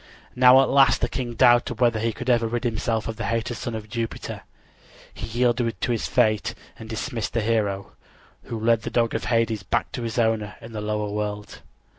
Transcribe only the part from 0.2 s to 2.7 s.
Now at last the king doubted whether he could ever rid